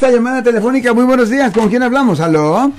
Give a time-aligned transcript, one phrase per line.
[0.00, 2.20] Esta llamada telefónica, muy buenos días, ¿con quién hablamos?
[2.20, 2.70] ¿Aló?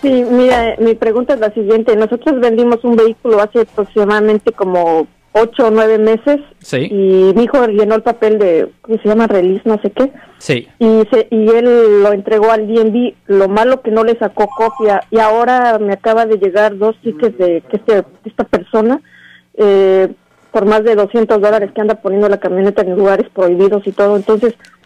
[0.00, 1.96] Sí, mira, mi pregunta es la siguiente.
[1.96, 6.86] Nosotros vendimos un vehículo hace aproximadamente como ocho o nueve meses Sí.
[6.88, 9.26] y mi hijo llenó el papel de, ¿cómo se llama?
[9.26, 10.12] Release, no sé qué.
[10.38, 10.68] Sí.
[10.78, 13.14] Y, se, y él lo entregó al DNB.
[13.26, 15.00] Lo malo que no le sacó copia.
[15.10, 19.00] Y ahora me acaba de llegar dos tickets de que este, esta persona,
[19.54, 20.14] eh,
[20.52, 24.14] por más de 200 dólares que anda poniendo la camioneta en lugares prohibidos y todo.
[24.14, 24.54] Entonces,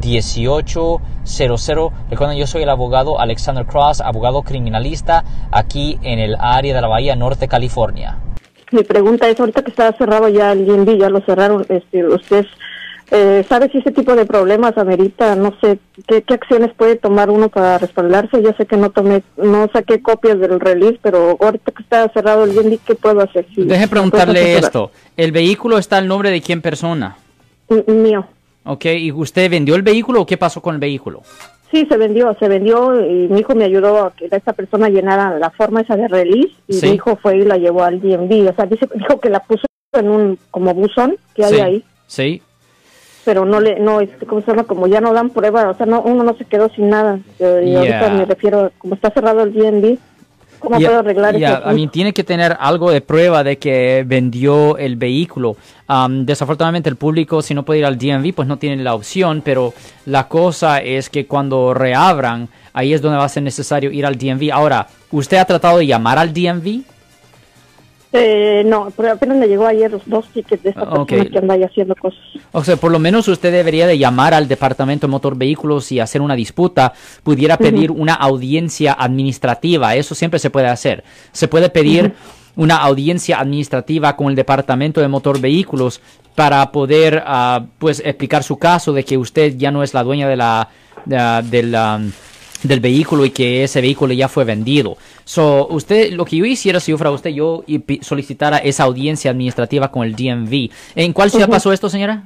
[0.00, 1.92] 1-800-530-1800.
[2.10, 6.88] Recuerden, yo soy el abogado Alexander Cross, abogado criminalista aquí en el área de la
[6.88, 8.16] Bahía Norte, California.
[8.72, 12.46] Mi pregunta es, ahorita que está cerrado ya el DNB, ya lo cerraron, este, usted
[13.10, 17.28] eh, sabe si ese tipo de problemas amerita, no sé, ¿qué, qué acciones puede tomar
[17.30, 18.40] uno para respaldarse.
[18.40, 22.44] Yo sé que no tomé, no saqué copias del release, pero ahorita que está cerrado
[22.44, 23.44] el DNB, ¿qué puedo hacer?
[23.52, 24.92] Si- Deje ¿me preguntarle esto.
[25.16, 27.16] ¿El vehículo está al nombre de quién persona?
[27.68, 28.24] M- Mío.
[28.70, 28.84] ¿Ok?
[28.86, 31.22] ¿Y usted vendió el vehículo o qué pasó con el vehículo?
[31.72, 35.38] Sí, se vendió, se vendió y mi hijo me ayudó a que esta persona llenara
[35.38, 36.86] la forma esa de release y Sí.
[36.86, 38.48] mi hijo fue y la llevó al DNB.
[38.48, 41.60] O sea, dice, dijo que la puso en un como buzón que hay sí.
[41.60, 41.84] ahí.
[42.06, 42.42] Sí.
[43.24, 45.84] pero no le no este cómo se llama como ya no dan prueba o sea
[45.86, 49.42] no uno no se quedó sin nada Eh, y ahorita me refiero como está cerrado
[49.42, 49.98] el DNB
[50.60, 53.58] cómo Ya- puedo arreglar ya, ese a mí tiene que tener algo de prueba de
[53.58, 55.56] que vendió el vehículo.
[55.88, 59.42] Am, desafortunadamente el público si no puede ir al DMV pues no tiene la opción,
[59.44, 59.74] pero
[60.06, 64.16] la cosa es que cuando reabran ahí es donde va a ser necesario ir al
[64.16, 64.52] DMV.
[64.52, 66.82] Ahora, ¿usted ha tratado de llamar al DMV?
[68.12, 71.38] Eh, no pero apenas me llegó ayer los dos tickets de esta Ah, persona que
[71.38, 72.18] anda ahí haciendo cosas
[72.52, 76.00] O sea, por lo menos usted debería de llamar al Departamento de Motor Vehículos y
[76.00, 76.92] hacer una disputa.
[77.22, 79.94] Pudiera pedir una audiencia administrativa.
[79.94, 81.04] Eso siempre se puede hacer.
[81.30, 82.12] Se puede pedir
[82.56, 86.00] una audiencia administrativa con el Departamento de Motor Vehículos
[86.34, 90.26] para poder, ah, pues, explicar su caso de que usted ya no es la dueña
[90.28, 90.68] de la,
[91.04, 92.10] de la- del, um,
[92.62, 94.96] del vehículo y que ese vehículo ya fue vendido.
[95.24, 97.64] So, usted, lo que yo hiciera si yo fuera usted, yo
[98.02, 100.70] solicitara esa audiencia administrativa con el DMV.
[100.94, 101.52] ¿En cuál ciudad Ujú.
[101.52, 102.24] pasó esto, señora?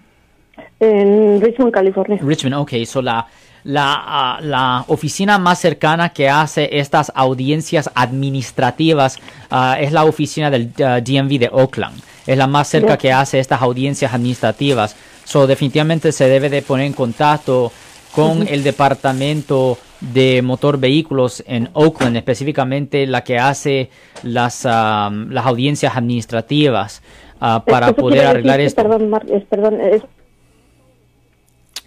[0.80, 3.26] en Richmond California Richmond, ok, so la,
[3.64, 9.18] la, ah, la oficina más cercana que hace estas audiencias administrativas
[9.50, 12.00] ah, es la oficina del ah, DMV de Oakland.
[12.26, 12.96] Es la más cerca Ya.
[12.98, 14.96] que hace estas audiencias administrativas.
[15.24, 17.72] So definitivamente se debe de poner en contacto
[18.14, 23.90] con el departamento de motor vehículos en Oakland, específicamente la que hace
[24.22, 27.02] las, ah, las audiencias administrativas
[27.40, 28.82] ah, para Eso poder arreglar decir esto.
[28.82, 30.02] perdón Mar- es- perdón es-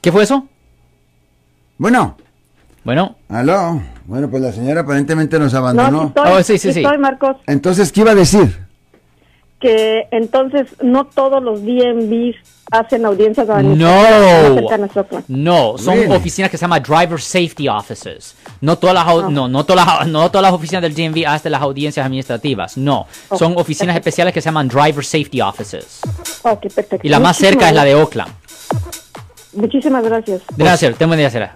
[0.02, 0.48] ¿Qué fue eso?
[1.78, 2.18] Bueno,
[2.84, 3.82] Bueno, aló.
[4.06, 6.02] Bueno, pues la señora aparentemente nos no abandonó.
[6.02, 6.80] sí estoy, Oh, sí, sí, sí.
[6.80, 8.67] estoy, Marcos Entonces, ¿qué iba a decir?
[9.60, 12.36] Que entonces no todos los DMVs
[12.70, 13.54] hacen audiencias No.
[13.56, 15.24] administrativas Oakland.
[15.30, 16.14] No, son Really?
[16.16, 18.36] oficinas que se llaman Driver Safety Offices.
[18.62, 19.28] No todas las, Ah.
[19.32, 22.78] no, no todas las, no todas las oficinas del DMV hacen las audiencias administrativas.
[22.78, 23.08] No,
[23.38, 24.00] son oficinas perfecto.
[24.10, 26.02] especiales que se llaman Driver Safety Offices.
[26.44, 27.00] Ok, perfecto.
[27.02, 28.32] Y la más cerca es la de Oakland.
[29.54, 30.42] Muchísimas gracias.
[30.56, 31.56] Gracias, tengo buen día, Sara.